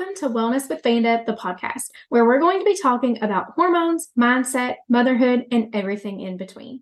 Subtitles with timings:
[0.00, 4.08] welcome to Wellness with Vanda, the podcast, where we're going to be talking about hormones,
[4.18, 6.80] mindset, motherhood, and everything in between.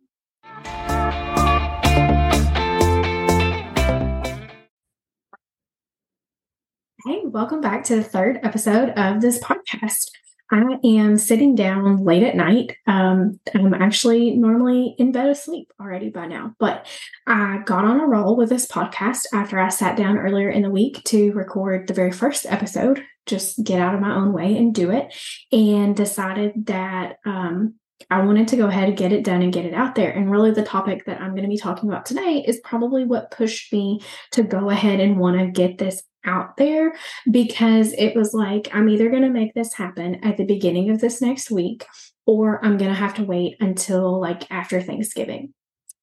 [7.05, 10.11] Hey, welcome back to the third episode of this podcast.
[10.51, 12.77] I am sitting down late at night.
[12.87, 16.87] Um, I'm actually normally in bed asleep already by now, but
[17.27, 20.71] I got on a roll with this podcast after I sat down earlier in the
[20.71, 24.75] week to record the very first episode, just get out of my own way and
[24.75, 25.15] do it,
[25.53, 27.75] and decided that um,
[28.11, 30.11] I wanted to go ahead and get it done and get it out there.
[30.11, 33.31] And really, the topic that I'm going to be talking about today is probably what
[33.31, 34.01] pushed me
[34.33, 36.95] to go ahead and want to get this out there
[37.31, 41.01] because it was like, I'm either going to make this happen at the beginning of
[41.01, 41.87] this next week
[42.27, 45.55] or I'm going to have to wait until like after Thanksgiving.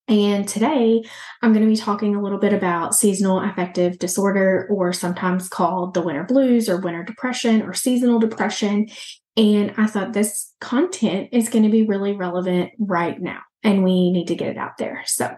[0.08, 1.02] And today
[1.42, 5.94] I'm going to be talking a little bit about seasonal affective disorder, or sometimes called
[5.94, 8.88] the winter blues or winter depression or seasonal depression.
[9.36, 14.10] And I thought this content is going to be really relevant right now, and we
[14.10, 15.02] need to get it out there.
[15.06, 15.34] So,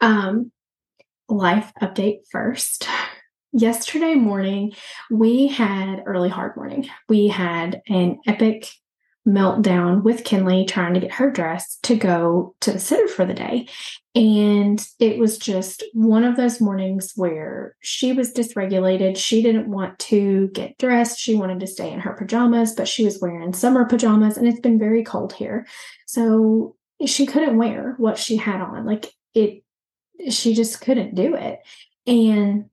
[0.00, 0.52] um,
[1.28, 2.88] life update first
[3.60, 4.72] yesterday morning,
[5.10, 6.88] we had early hard morning.
[7.08, 8.70] We had an epic
[9.26, 13.34] meltdown with Kinley trying to get her dressed to go to the sitter for the
[13.34, 13.68] day.
[14.14, 19.16] And it was just one of those mornings where she was dysregulated.
[19.16, 21.20] She didn't want to get dressed.
[21.20, 24.60] She wanted to stay in her pajamas, but she was wearing summer pajamas and it's
[24.60, 25.66] been very cold here.
[26.06, 28.86] So she couldn't wear what she had on.
[28.86, 29.62] Like it,
[30.30, 31.60] she just couldn't do it.
[32.06, 32.70] And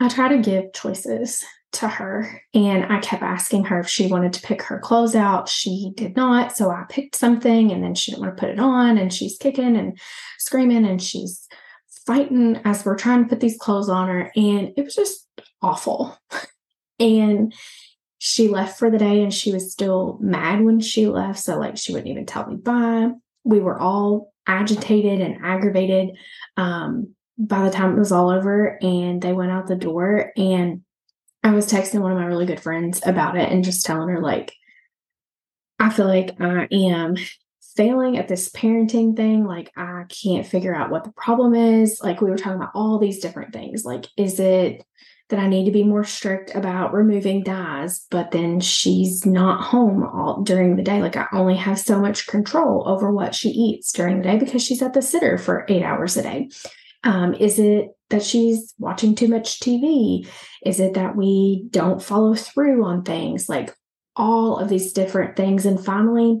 [0.00, 4.32] I try to give choices to her and I kept asking her if she wanted
[4.32, 5.48] to pick her clothes out.
[5.48, 6.56] She did not.
[6.56, 9.36] So I picked something and then she didn't want to put it on and she's
[9.38, 9.98] kicking and
[10.38, 11.46] screaming and she's
[12.06, 14.32] fighting as we're trying to put these clothes on her.
[14.34, 15.28] And it was just
[15.62, 16.18] awful.
[16.98, 17.54] and
[18.18, 21.38] she left for the day and she was still mad when she left.
[21.38, 23.10] So, like, she wouldn't even tell me bye.
[23.44, 26.16] We were all agitated and aggravated.
[26.56, 30.82] Um, by the time it was all over and they went out the door and
[31.42, 34.20] I was texting one of my really good friends about it and just telling her
[34.20, 34.52] like
[35.78, 37.16] I feel like I am
[37.74, 42.20] failing at this parenting thing like I can't figure out what the problem is like
[42.20, 44.84] we were talking about all these different things like is it
[45.30, 50.02] that I need to be more strict about removing dyes, but then she's not home
[50.02, 51.00] all during the day.
[51.00, 54.60] Like I only have so much control over what she eats during the day because
[54.60, 56.48] she's at the sitter for eight hours a day.
[57.04, 60.28] Um, is it that she's watching too much TV?
[60.64, 63.48] Is it that we don't follow through on things?
[63.48, 63.74] Like
[64.16, 65.64] all of these different things.
[65.64, 66.40] And finally,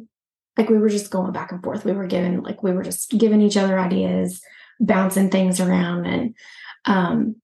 [0.58, 1.84] like we were just going back and forth.
[1.84, 4.42] We were given, like, we were just giving each other ideas,
[4.80, 6.06] bouncing things around.
[6.06, 6.34] And
[6.84, 7.36] um,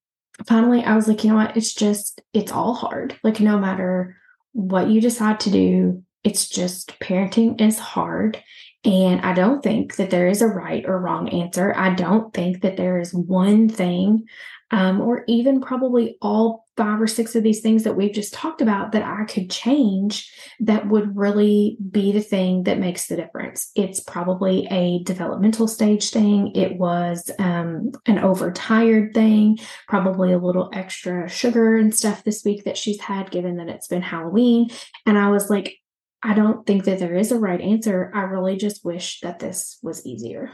[0.47, 1.57] finally, I was like, you know what?
[1.57, 3.19] It's just, it's all hard.
[3.23, 4.17] Like, no matter
[4.53, 8.43] what you decide to do, it's just parenting is hard.
[8.87, 11.75] And I don't think that there is a right or wrong answer.
[11.77, 14.27] I don't think that there is one thing,
[14.71, 18.61] um, or even probably all five or six of these things that we've just talked
[18.61, 20.31] about that I could change
[20.61, 23.73] that would really be the thing that makes the difference.
[23.75, 26.55] It's probably a developmental stage thing.
[26.55, 29.59] It was um, an overtired thing,
[29.89, 33.89] probably a little extra sugar and stuff this week that she's had, given that it's
[33.89, 34.69] been Halloween.
[35.07, 35.79] And I was like,
[36.23, 38.11] I don't think that there is a right answer.
[38.15, 40.51] I really just wish that this was easier.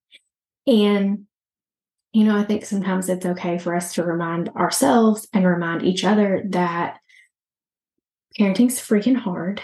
[0.66, 1.26] and,
[2.12, 6.04] you know, I think sometimes it's okay for us to remind ourselves and remind each
[6.04, 6.98] other that
[8.38, 9.60] parenting's freaking hard.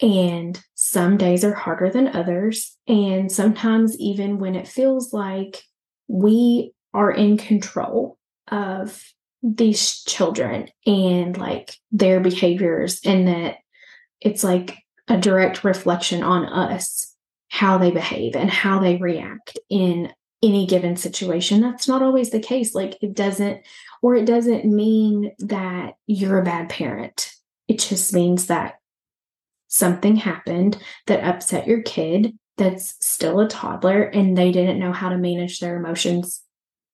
[0.00, 2.76] And some days are harder than others.
[2.86, 5.62] And sometimes, even when it feels like
[6.06, 8.16] we are in control
[8.46, 9.02] of
[9.42, 13.56] these children and like their behaviors, and that
[14.20, 14.76] it's like
[15.08, 17.14] a direct reflection on us
[17.48, 20.12] how they behave and how they react in
[20.42, 21.60] any given situation.
[21.60, 22.74] That's not always the case.
[22.74, 23.62] Like it doesn't
[24.02, 27.32] or it doesn't mean that you're a bad parent.
[27.66, 28.74] It just means that
[29.68, 35.08] something happened that upset your kid that's still a toddler and they didn't know how
[35.08, 36.42] to manage their emotions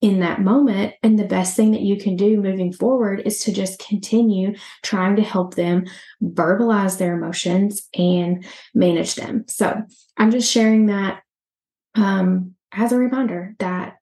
[0.04, 0.92] in that moment.
[1.02, 5.16] And the best thing that you can do moving forward is to just continue trying
[5.16, 5.86] to help them
[6.22, 9.46] verbalize their emotions and manage them.
[9.48, 9.82] So
[10.18, 11.22] I'm just sharing that
[11.94, 13.94] um, as a reminder that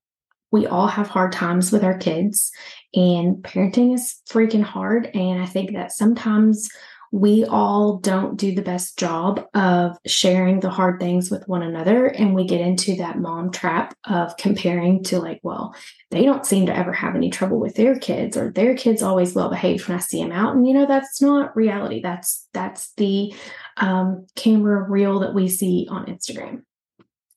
[0.50, 2.50] we all have hard times with our kids
[2.94, 5.08] and parenting is freaking hard.
[5.14, 6.69] And I think that sometimes
[7.12, 12.06] we all don't do the best job of sharing the hard things with one another.
[12.06, 15.75] And we get into that mom trap of comparing to, like, well,
[16.11, 19.35] they don't seem to ever have any trouble with their kids, or their kids always
[19.35, 20.56] well behaved when I see them out.
[20.56, 22.00] And, you know, that's not reality.
[22.00, 23.35] That's, that's the
[23.76, 26.62] um, camera reel that we see on Instagram.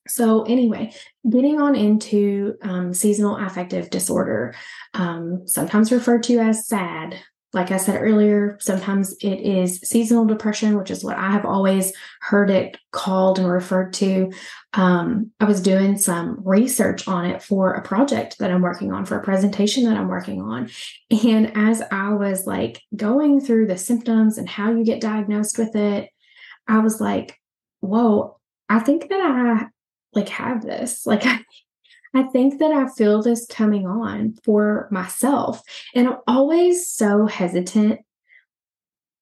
[0.08, 0.94] So, anyway,
[1.30, 4.56] getting on into um, seasonal affective disorder,
[4.94, 7.20] um, sometimes referred to as SAD.
[7.56, 11.94] Like I said earlier, sometimes it is seasonal depression, which is what I have always
[12.20, 14.34] heard it called and referred to.
[14.74, 19.06] Um, I was doing some research on it for a project that I'm working on,
[19.06, 20.70] for a presentation that I'm working on.
[21.10, 25.78] And as I was like going through the symptoms and how you get diagnosed with
[25.78, 26.10] it,
[26.68, 27.40] I was like,
[27.80, 28.38] whoa,
[28.68, 29.68] I think that I
[30.14, 31.06] like have this.
[31.16, 31.40] Like I
[32.16, 35.62] I think that I feel this coming on for myself.
[35.94, 38.00] And I'm always so hesitant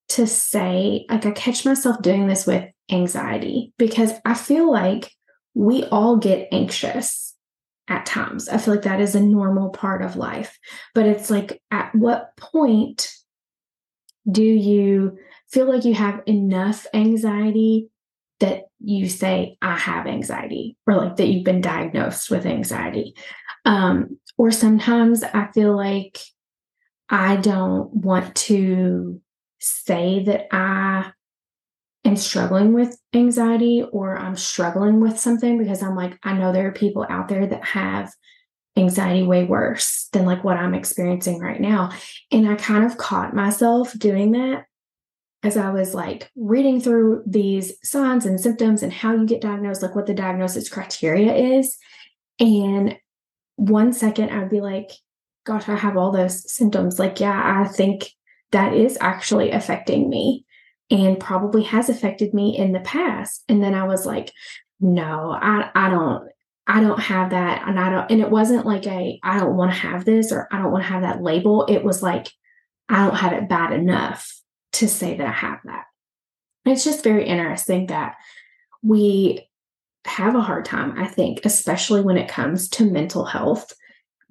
[0.10, 5.12] to say, like, I catch myself doing this with anxiety because I feel like
[5.56, 7.36] we all get anxious
[7.88, 8.48] at times.
[8.48, 10.58] I feel like that is a normal part of life.
[10.94, 13.12] But it's like, at what point
[14.30, 15.18] do you
[15.50, 17.90] feel like you have enough anxiety
[18.40, 23.16] that you say, I have anxiety, or like that you've been diagnosed with anxiety.
[23.66, 26.20] Um, or sometimes I feel like
[27.10, 29.22] I don't want to
[29.60, 31.12] say that I
[32.06, 36.68] am struggling with anxiety or I'm struggling with something because I'm like, I know there
[36.68, 38.12] are people out there that have
[38.76, 41.92] anxiety way worse than like what I'm experiencing right now.
[42.32, 44.66] And I kind of caught myself doing that
[45.44, 49.82] as I was like reading through these signs and symptoms and how you get diagnosed,
[49.82, 51.78] like what the diagnosis criteria is.
[52.40, 52.98] And
[53.58, 54.92] one second I'd be like,
[55.46, 56.98] gosh, I have all those symptoms.
[56.98, 58.10] Like, yeah, I think
[58.52, 60.46] that is actually affecting me
[60.90, 63.44] and probably has affected me in the past.
[63.50, 64.32] And then I was like,
[64.80, 66.30] no, I, I don't,
[66.68, 67.68] I don't have that.
[67.68, 70.48] And I don't, and it wasn't like a, I don't want to have this or
[70.52, 71.66] I don't want to have that label.
[71.66, 72.28] It was like,
[72.88, 74.43] I don't have it bad enough
[74.74, 75.86] to say that I have that.
[76.66, 78.16] It's just very interesting that
[78.82, 79.50] we
[80.06, 83.74] have a hard time, I think, especially when it comes to mental health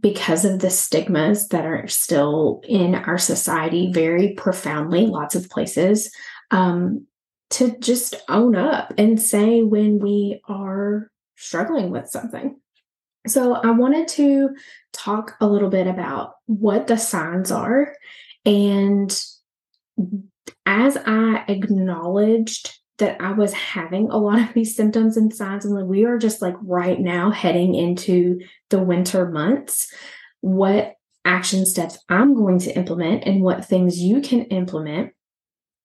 [0.00, 6.10] because of the stigmas that are still in our society very profoundly, lots of places,
[6.50, 7.06] um,
[7.50, 12.58] to just own up and say when we are struggling with something.
[13.26, 14.50] So, I wanted to
[14.92, 17.94] talk a little bit about what the signs are
[18.44, 19.24] and
[20.66, 25.88] as I acknowledged that I was having a lot of these symptoms and signs, and
[25.88, 28.40] we are just like right now heading into
[28.70, 29.92] the winter months,
[30.40, 30.94] what
[31.24, 35.12] action steps I'm going to implement and what things you can implement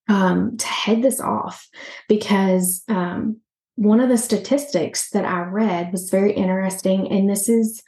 [0.08, 1.68] um, to head this off.
[2.08, 3.40] Because um,
[3.76, 7.82] one of the statistics that I read was very interesting, and this is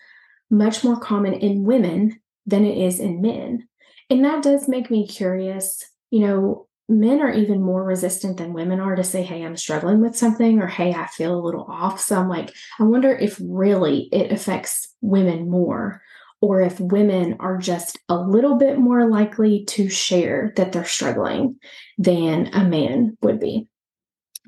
[0.50, 3.68] much more common in women than it is in men.
[4.08, 8.80] And that does make me curious you know, men are even more resistant than women
[8.80, 12.00] are to say, Hey, I'm struggling with something, or Hey, I feel a little off.
[12.00, 16.02] So I'm like, I wonder if really it affects women more,
[16.40, 21.56] or if women are just a little bit more likely to share that they're struggling
[21.96, 23.68] than a man would be.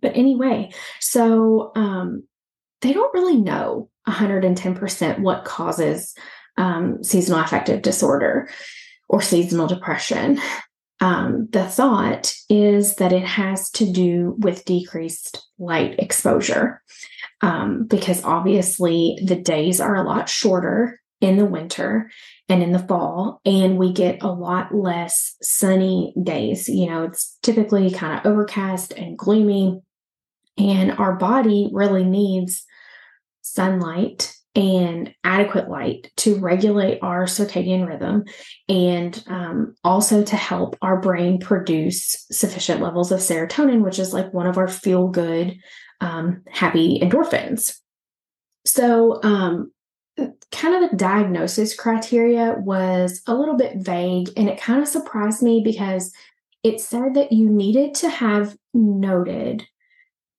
[0.00, 2.24] But anyway, so um,
[2.80, 6.14] they don't really know 110% what causes
[6.56, 8.48] um, seasonal affective disorder
[9.08, 10.40] or seasonal depression
[11.02, 16.80] um, the thought is that it has to do with decreased light exposure
[17.40, 22.08] um, because obviously the days are a lot shorter in the winter
[22.48, 26.68] and in the fall, and we get a lot less sunny days.
[26.68, 29.80] You know, it's typically kind of overcast and gloomy,
[30.56, 32.64] and our body really needs
[33.40, 38.24] sunlight and adequate light to regulate our circadian rhythm
[38.68, 44.32] and um, also to help our brain produce sufficient levels of serotonin, which is like
[44.34, 45.56] one of our feel good,
[46.00, 47.78] um, happy endorphins.
[48.66, 49.72] So, um,
[50.50, 55.42] kind of the diagnosis criteria was a little bit vague and it kind of surprised
[55.42, 56.12] me because
[56.62, 59.66] it said that you needed to have noted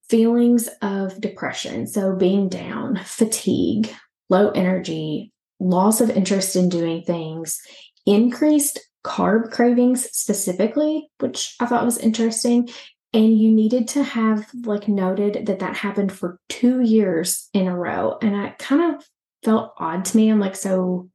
[0.08, 1.88] feelings of depression.
[1.88, 3.90] So, being down, fatigue,
[4.34, 7.62] low energy, loss of interest in doing things,
[8.08, 12.70] increased carb cravings specifically, which I thought was interesting.
[13.14, 17.78] And you needed to have like noted that that happened for two years in a
[17.78, 18.18] row.
[18.24, 19.06] And I kind of
[19.44, 20.30] felt odd to me.
[20.30, 21.10] I'm like, so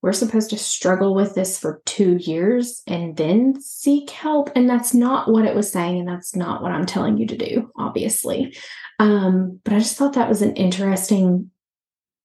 [0.00, 4.50] we're supposed to struggle with this for two years and then seek help.
[4.54, 5.98] And that's not what it was saying.
[5.98, 8.56] And that's not what I'm telling you to do, obviously.
[8.98, 11.50] Um, but I just thought that was an interesting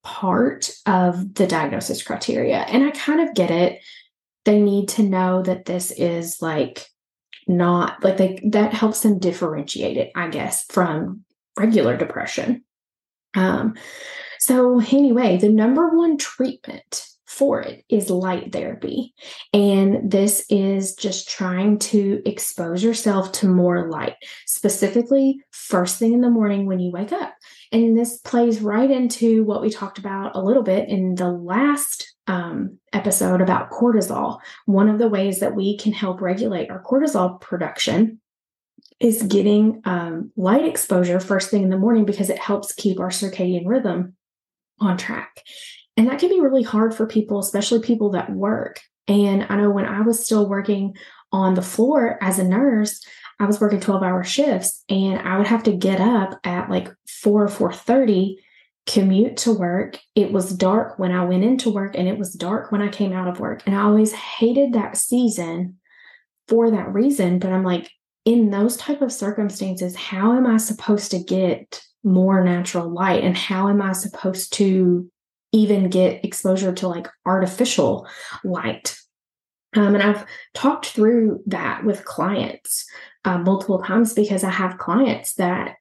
[0.09, 2.57] part of the diagnosis criteria.
[2.61, 3.79] And I kind of get it.
[4.43, 6.87] They need to know that this is like
[7.47, 11.25] not like they that helps them differentiate it, I guess, from
[11.59, 12.63] regular depression.
[13.35, 13.75] Um,
[14.39, 19.13] so anyway, the number one treatment for it is light therapy.
[19.53, 24.15] And this is just trying to expose yourself to more light,
[24.47, 27.35] specifically first thing in the morning when you wake up.
[27.71, 32.15] And this plays right into what we talked about a little bit in the last
[32.27, 34.39] um, episode about cortisol.
[34.65, 38.19] One of the ways that we can help regulate our cortisol production
[38.99, 43.09] is getting um, light exposure first thing in the morning because it helps keep our
[43.09, 44.15] circadian rhythm
[44.79, 45.43] on track.
[45.95, 48.79] And that can be really hard for people, especially people that work.
[49.07, 50.95] And I know when I was still working
[51.31, 53.01] on the floor as a nurse,
[53.39, 56.89] I was working 12 hour shifts and I would have to get up at like
[57.07, 58.37] 4 or 4:30
[58.85, 59.99] commute to work.
[60.15, 63.13] It was dark when I went into work and it was dark when I came
[63.13, 63.61] out of work.
[63.65, 65.77] And I always hated that season
[66.47, 67.89] for that reason, but I'm like
[68.25, 73.37] in those type of circumstances, how am I supposed to get more natural light and
[73.37, 75.09] how am I supposed to
[75.51, 78.07] even get exposure to like artificial
[78.43, 78.95] light.
[79.75, 82.85] Um, and I've talked through that with clients
[83.25, 85.75] uh, multiple times because I have clients that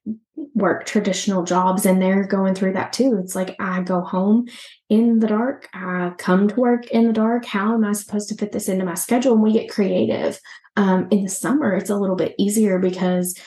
[0.53, 3.19] work traditional jobs and they're going through that too.
[3.23, 4.47] It's like I go home
[4.89, 7.45] in the dark, I come to work in the dark.
[7.45, 9.33] How am I supposed to fit this into my schedule?
[9.33, 10.39] And we get creative.
[10.75, 13.37] Um, in the summer, it's a little bit easier because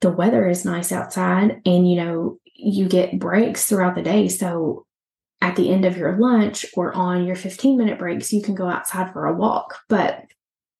[0.00, 4.86] the weather is nice outside and you know you get breaks throughout the day so
[5.44, 8.66] at the end of your lunch or on your 15 minute breaks, you can go
[8.66, 10.24] outside for a walk, but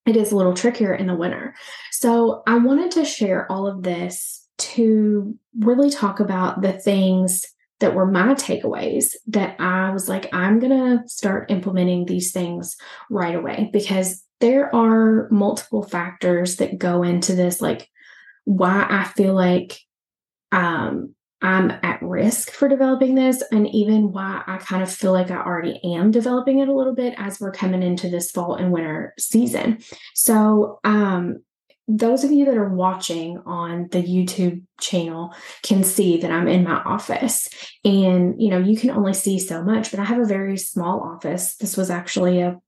[0.06, 1.54] it is a little trickier in the winter.
[1.92, 7.44] So I wanted to share all of this to really talk about the things
[7.80, 12.76] that were my takeaways that I was like, I'm going to start implementing these things
[13.10, 17.86] right away because there are multiple factors that go into this, like
[18.46, 19.78] why I feel like
[20.52, 25.30] um, I'm at risk for developing this, and even why I kind of feel like
[25.30, 28.72] I already am developing it a little bit as we're coming into this fall and
[28.72, 29.78] winter season.
[30.14, 31.42] So, um,
[31.86, 36.64] those of you that are watching on the YouTube channel can see that I'm in
[36.64, 37.48] my office.
[37.84, 41.00] And, you know, you can only see so much, but I have a very small
[41.00, 41.56] office.
[41.56, 42.58] This was actually a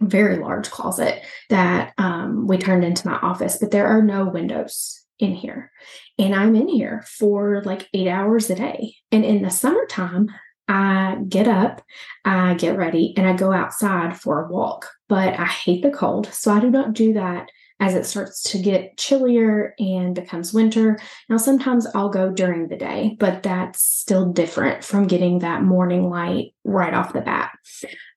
[0.00, 5.05] very large closet that um, we turned into my office, but there are no windows
[5.18, 5.70] in here.
[6.18, 8.96] And I'm in here for like eight hours a day.
[9.10, 10.28] And in the summertime,
[10.68, 11.82] I get up,
[12.24, 14.88] I get ready, and I go outside for a walk.
[15.08, 16.26] But I hate the cold.
[16.32, 20.98] So I do not do that as it starts to get chillier and becomes winter.
[21.28, 26.08] Now, sometimes I'll go during the day, but that's still different from getting that morning
[26.08, 27.50] light right off the bat.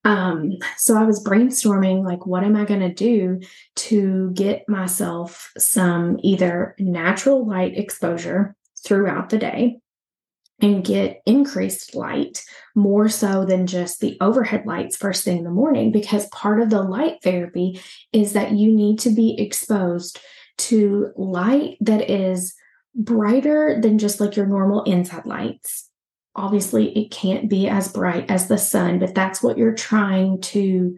[0.06, 3.42] Um, so I was brainstorming like, what am I going to do
[3.76, 9.80] to get myself some either natural light exposure throughout the day
[10.62, 12.44] and get increased light
[12.76, 16.70] more so than just the overhead lights first thing in the morning because part of
[16.70, 17.80] the light therapy
[18.12, 20.20] is that you need to be exposed
[20.58, 22.54] to light that is
[22.96, 25.90] brighter than just like your normal inside lights.
[26.36, 30.98] Obviously it can't be as bright as the sun but that's what you're trying to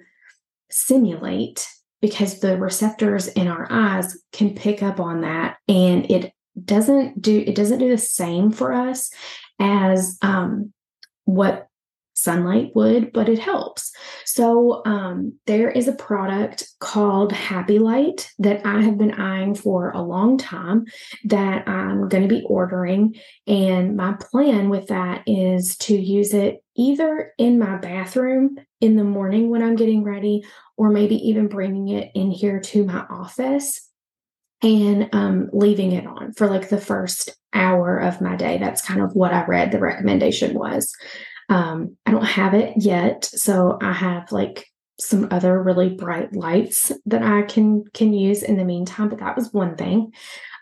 [0.70, 1.68] simulate
[2.02, 6.34] because the receptors in our eyes can pick up on that and it
[6.66, 9.12] doesn't do it doesn't do the same for us
[9.62, 10.74] as um,
[11.26, 11.68] what
[12.14, 13.92] sunlight would, but it helps.
[14.26, 19.92] So um, there is a product called Happy Light that I have been eyeing for
[19.92, 20.86] a long time
[21.26, 23.16] that I'm going to be ordering.
[23.48, 29.04] And my plan with that is to use it either in my bathroom in the
[29.04, 30.44] morning when I'm getting ready,
[30.78, 33.88] or maybe even bringing it in here to my office
[34.64, 38.58] and um, leaving it on for like the first hour of my day.
[38.58, 40.94] That's kind of what I read the recommendation was.
[41.50, 44.66] Um, I don't have it yet, so I have like
[45.00, 49.10] some other really bright lights that I can can use in the meantime.
[49.10, 50.14] But that was one thing.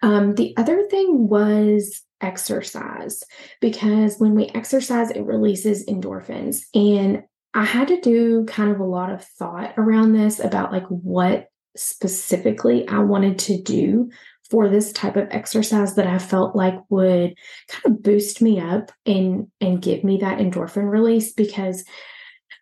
[0.01, 3.24] Um, the other thing was exercise
[3.62, 8.86] because when we exercise, it releases endorphins, and I had to do kind of a
[8.86, 14.10] lot of thought around this about like what specifically I wanted to do
[14.50, 17.36] for this type of exercise that I felt like would
[17.68, 21.84] kind of boost me up and and give me that endorphin release because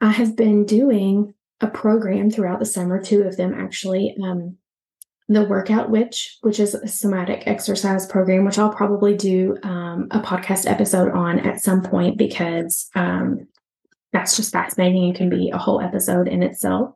[0.02, 4.16] I have been doing a program throughout the summer, two of them actually.
[4.24, 4.58] Um,
[5.30, 10.22] the Workout Witch, which is a somatic exercise program, which I'll probably do um, a
[10.22, 13.48] podcast episode on at some point because um,
[14.14, 16.94] that's just fascinating and can be a whole episode in itself.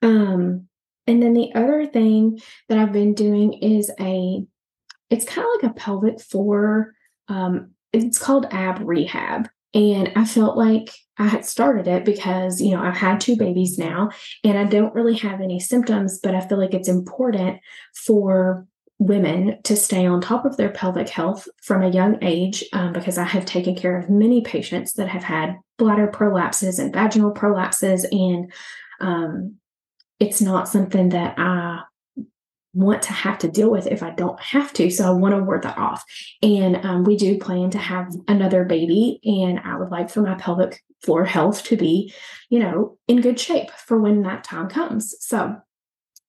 [0.00, 0.68] Um,
[1.06, 4.44] and then the other thing that I've been doing is a,
[5.10, 6.94] it's kind of like a pelvic floor.
[7.28, 9.48] Um, it's called ab rehab.
[9.74, 13.78] And I felt like I had started it because, you know, I've had two babies
[13.78, 14.10] now
[14.42, 17.60] and I don't really have any symptoms, but I feel like it's important
[17.94, 18.66] for
[18.98, 23.18] women to stay on top of their pelvic health from a young age um, because
[23.18, 28.06] I have taken care of many patients that have had bladder prolapses and vaginal prolapses.
[28.10, 28.52] And
[29.00, 29.56] um,
[30.18, 31.82] it's not something that I
[32.72, 34.90] want to have to deal with if I don't have to.
[34.90, 36.04] So I want to ward that off.
[36.42, 40.34] And um, we do plan to have another baby, and I would like for my
[40.34, 42.12] pelvic floor health to be,
[42.50, 45.14] you know, in good shape for when that time comes.
[45.20, 45.56] So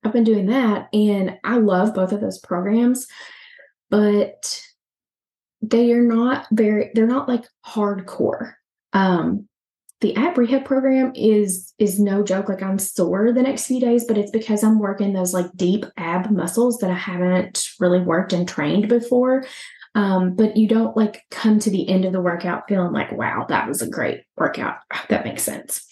[0.04, 3.08] I've been doing that, and I love both of those programs,
[3.90, 4.64] but
[5.62, 8.54] they are not very, they're not like hardcore.
[8.94, 9.50] Um,
[10.02, 12.50] the ab rehab program is is no joke.
[12.50, 15.86] Like i'm sore the next few days but it's because i'm working those like deep
[15.98, 19.46] ab muscles that i haven't really worked and trained before.
[19.96, 23.46] Um, but you don't like come to the end of the workout feeling like wow
[23.50, 24.76] that was a great workout.
[25.10, 25.88] That makes sense.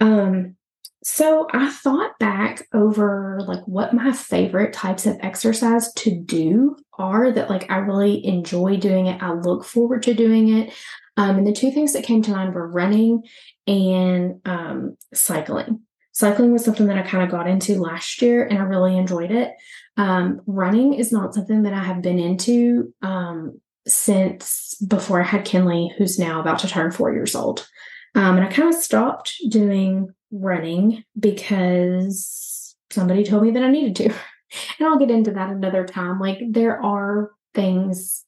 [0.00, 0.56] Um,
[1.02, 7.32] so i thought back over like what my favorite types of exercise to do are
[7.32, 9.22] that like i really enjoy doing it.
[9.22, 10.74] I look forward to doing it
[11.20, 13.24] um, and the two things that came to mind were running
[13.66, 15.80] and um, cycling.
[16.12, 19.30] Cycling was something that I kind of got into last year and I really enjoyed
[19.30, 19.52] it.
[19.98, 25.44] Um, running is not something that I have been into um, since before I had
[25.44, 27.68] Kinley, who's now about to turn four years old.
[28.14, 33.96] Um, and I kind of stopped doing running because somebody told me that I needed
[33.96, 34.04] to.
[34.78, 36.18] and I'll get into that another time.
[36.18, 38.24] Like, there are things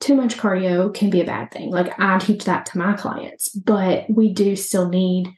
[0.00, 1.70] too much cardio can be a bad thing.
[1.70, 5.32] Like I teach that to my clients, but we do still need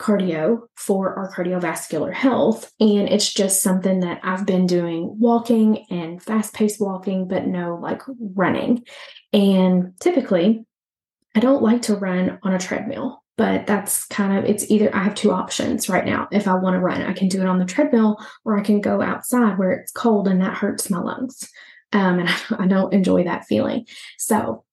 [0.00, 2.70] cardio for our cardiovascular health.
[2.80, 7.78] And it's just something that I've been doing walking and fast paced walking, but no
[7.80, 8.02] like
[8.34, 8.84] running.
[9.32, 10.64] And typically,
[11.34, 15.02] I don't like to run on a treadmill, but that's kind of it's either I
[15.04, 16.28] have two options right now.
[16.30, 18.80] If I want to run, I can do it on the treadmill or I can
[18.80, 21.48] go outside where it's cold and that hurts my lungs.
[21.94, 22.28] Um, and
[22.58, 23.86] I don't enjoy that feeling.
[24.18, 24.64] So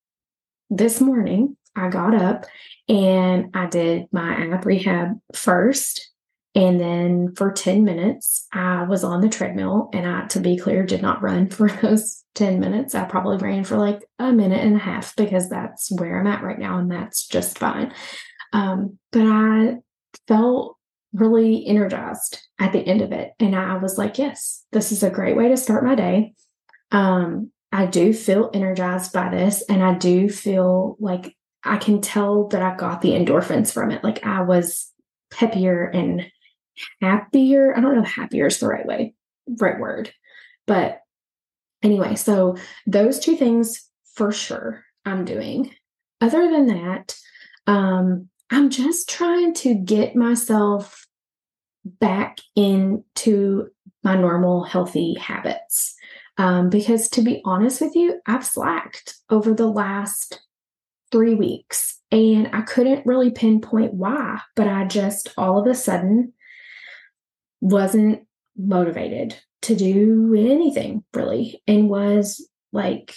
[0.70, 2.46] this morning, I got up
[2.90, 6.10] and I did my ab rehab first.
[6.54, 9.90] And then for 10 minutes, I was on the treadmill.
[9.94, 12.94] And I, to be clear, did not run for those 10 minutes.
[12.94, 16.44] I probably ran for like a minute and a half because that's where I'm at
[16.44, 16.78] right now.
[16.78, 17.94] And that's just fine.
[18.52, 19.78] Um, but I
[20.28, 20.78] felt
[21.14, 23.32] really energized at the end of it.
[23.40, 26.34] And I was like, yes, this is a great way to start my day
[26.92, 32.48] um, I do feel energized by this, and I do feel like I can tell
[32.50, 34.04] that I got the endorphins from it.
[34.04, 34.92] Like I was
[35.32, 36.26] peppier and
[37.02, 37.76] happier.
[37.76, 39.14] I don't know if happier is the right way,
[39.60, 40.12] right word.
[40.68, 41.00] But
[41.84, 45.74] anyway, so those two things for sure I'm doing.
[46.20, 47.16] Other than that,
[47.68, 51.08] um, I'm just trying to get myself
[51.86, 53.68] back into
[54.04, 55.96] my normal healthy habits.
[56.42, 60.42] Um, because to be honest with you, I've slacked over the last
[61.12, 66.34] three weeks and I couldn't really pinpoint why, but I just all of a sudden
[67.60, 68.26] wasn't
[68.58, 73.14] motivated to do anything really and was like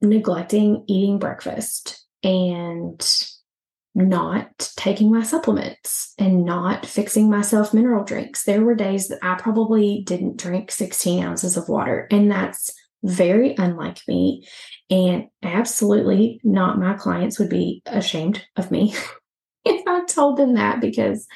[0.00, 3.06] neglecting eating breakfast and
[3.94, 8.44] not taking my supplements and not fixing myself mineral drinks.
[8.44, 12.72] There were days that I probably didn't drink 16 ounces of water, and that's
[13.04, 14.46] very unlike me.
[14.90, 18.94] And absolutely not my clients would be ashamed of me
[19.64, 21.26] if I told them that because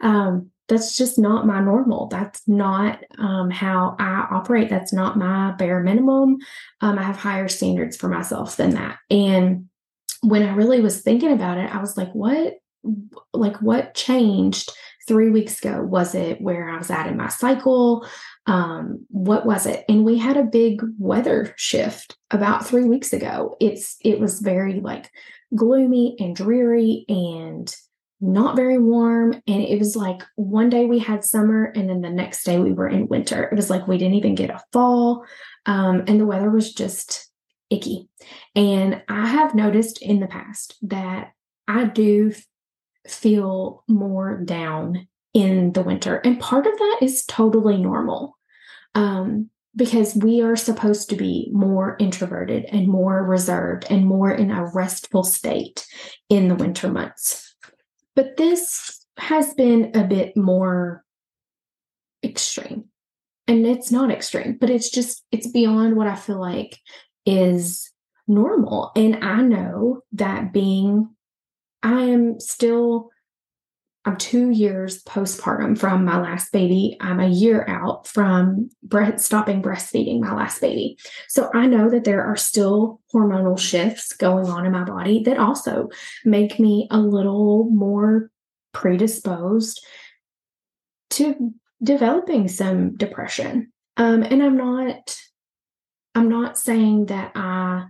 [0.00, 2.08] um, that's just not my normal.
[2.08, 4.70] That's not um, how I operate.
[4.70, 6.38] That's not my bare minimum.
[6.80, 8.98] Um, I have higher standards for myself than that.
[9.10, 9.68] And
[10.24, 12.54] when I really was thinking about it, I was like, what,
[13.32, 14.70] like, what changed
[15.06, 15.82] three weeks ago?
[15.82, 18.06] Was it where I was at in my cycle?
[18.46, 19.84] Um, what was it?
[19.88, 23.56] And we had a big weather shift about three weeks ago.
[23.60, 25.10] It's, it was very like
[25.54, 27.74] gloomy and dreary and
[28.20, 29.34] not very warm.
[29.46, 32.72] And it was like one day we had summer and then the next day we
[32.72, 33.44] were in winter.
[33.44, 35.24] It was like we didn't even get a fall.
[35.66, 37.30] Um, and the weather was just
[37.74, 38.08] icky.
[38.54, 41.32] And I have noticed in the past that
[41.66, 42.32] I do
[43.06, 46.16] feel more down in the winter.
[46.16, 48.38] And part of that is totally normal.
[48.94, 54.50] Um, because we are supposed to be more introverted and more reserved and more in
[54.50, 55.84] a restful state
[56.28, 57.56] in the winter months.
[58.14, 61.04] But this has been a bit more
[62.22, 62.84] extreme.
[63.46, 66.78] And it's not extreme, but it's just, it's beyond what I feel like
[67.26, 67.90] is
[68.26, 68.92] normal.
[68.96, 71.10] And I know that being,
[71.82, 73.10] I am still
[74.06, 76.96] I'm two years postpartum from my last baby.
[77.00, 80.98] I'm a year out from bre- stopping breastfeeding my last baby.
[81.28, 85.38] So I know that there are still hormonal shifts going on in my body that
[85.38, 85.88] also
[86.24, 88.30] make me a little more
[88.72, 89.82] predisposed
[91.10, 93.72] to developing some depression.
[93.96, 95.16] Um, and I'm not,
[96.14, 97.86] I'm not saying that I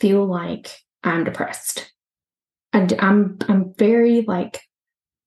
[0.00, 0.70] feel like
[1.04, 1.92] I'm depressed.
[2.72, 4.60] And I'm, I'm very like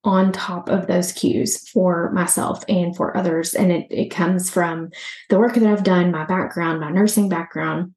[0.04, 3.54] on top of those cues for myself and for others.
[3.54, 4.90] And it, it comes from
[5.30, 7.94] the work that I've done, my background, my nursing background.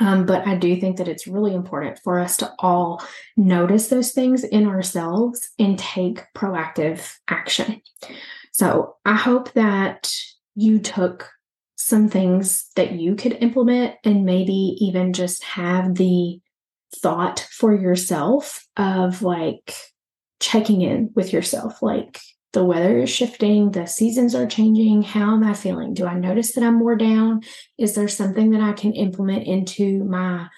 [0.00, 3.02] Um, but I do think that it's really important for us to all
[3.36, 7.82] notice those things in ourselves and take proactive action.
[8.52, 10.12] So I hope that
[10.54, 11.30] you took
[11.88, 16.38] some things that you could implement and maybe even just have the
[16.96, 19.74] thought for yourself of like,
[20.40, 22.20] checking in with yourself like
[22.52, 25.02] the weather is shifting, the seasons are changing.
[25.02, 25.94] How am I feeling?
[25.94, 27.42] Do I notice that I'm more down?
[27.76, 30.48] Is there something that I can implement into my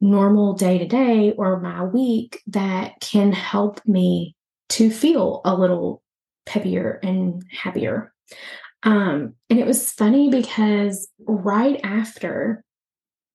[0.00, 4.34] normal day to day or my week that can help me
[4.70, 6.02] to feel a little
[6.46, 8.12] peppier and happier?
[8.86, 12.64] Um, and it was funny because right after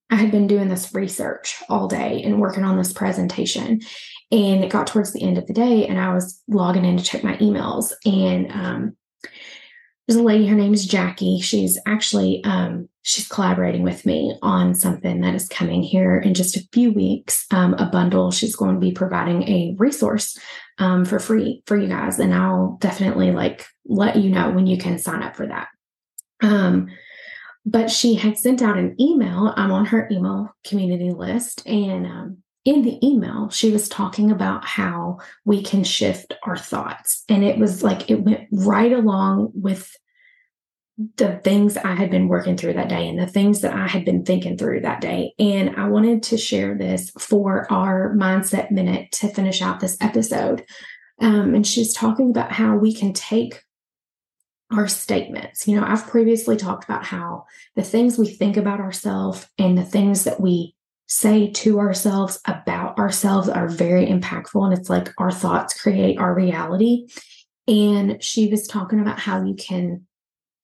[0.10, 3.82] I had been doing this research all day and working on this presentation.
[4.32, 7.04] And it got towards the end of the day, and I was logging in to
[7.04, 7.92] check my emails.
[8.06, 8.98] And um,
[10.08, 11.40] there's a lady, her name is Jackie.
[11.40, 16.58] She's actually um, she's collaborating with me on something that is coming here in just
[16.58, 17.46] a few weeks.
[17.52, 18.32] Um, a bundle.
[18.32, 20.38] She's going to be providing a resource
[20.80, 24.78] um, for free for you guys, and I'll definitely like let you know when you
[24.78, 25.68] can sign up for that.
[26.42, 26.90] Um,
[27.66, 29.54] but she had sent out an email.
[29.56, 31.66] I'm on her email community list.
[31.68, 37.24] And um, in the email, she was talking about how we can shift our thoughts.
[37.28, 39.96] And it was like it went right along with
[41.18, 44.06] the things I had been working through that day and the things that I had
[44.06, 45.34] been thinking through that day.
[45.40, 50.64] And I wanted to share this for our mindset minute to finish out this episode.
[51.20, 53.64] Um, and she's talking about how we can take
[54.72, 55.68] our statements.
[55.68, 57.46] You know, I've previously talked about how
[57.76, 60.76] the things we think about ourselves and the things that we
[61.12, 64.64] say to ourselves about ourselves are very impactful.
[64.64, 67.08] And it's like our thoughts create our reality.
[67.68, 70.08] And she was talking about how you can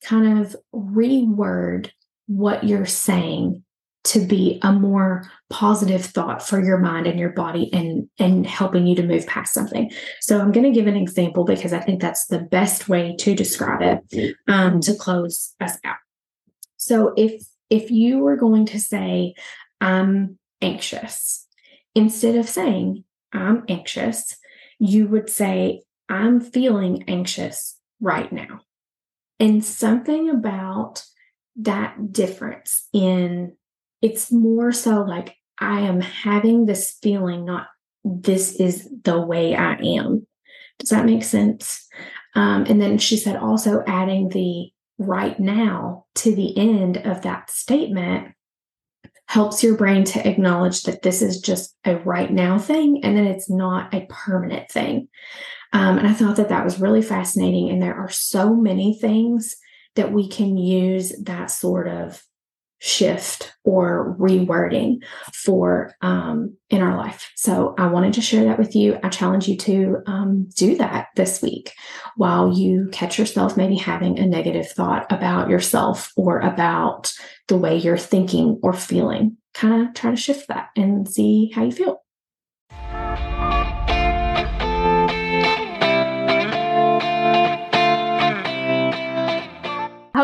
[0.02, 1.90] kind of reword
[2.28, 3.66] what you're saying
[4.06, 8.88] to be a more positive thought for your mind and your body and and helping
[8.88, 12.02] you to move past something so i'm going to give an example because i think
[12.02, 15.98] that's the best way to describe it um, to close us out
[16.78, 19.34] so if if you were going to say
[19.82, 21.48] i'm anxious
[21.96, 24.36] instead of saying i'm anxious
[24.80, 28.60] you would say i'm feeling anxious right now
[29.40, 31.04] and something about
[31.56, 33.56] that difference in
[34.02, 37.68] it's more so like I am having this feeling, not
[38.04, 40.28] this is the way I am.
[40.80, 41.88] Does that make sense?
[42.36, 47.50] Um, and then she said also adding the right now to the end of that
[47.50, 48.34] statement
[49.28, 53.26] helps your brain to acknowledge that this is just a right now thing and that
[53.28, 55.10] it's not a permanent thing.
[55.74, 57.70] Um, and I thought that that was really fascinating.
[57.70, 59.58] And there are so many things
[59.96, 62.22] that we can use that sort of
[62.80, 64.98] shift or rewording
[65.34, 67.32] for um, in our life.
[67.36, 69.00] So I wanted to share that with you.
[69.04, 71.74] I challenge you to um, do that this week
[72.16, 77.12] while you catch yourself maybe having a negative thought about yourself or about
[77.48, 79.38] the way you're thinking or feeling.
[79.54, 82.02] Kind of try to shift that and see how you feel.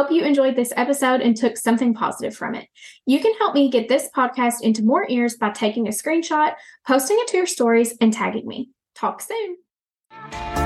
[0.03, 2.67] Hope you enjoyed this episode and took something positive from it.
[3.05, 7.15] You can help me get this podcast into more ears by taking a screenshot, posting
[7.19, 8.69] it to your stories, and tagging me.
[8.95, 10.62] Talk soon.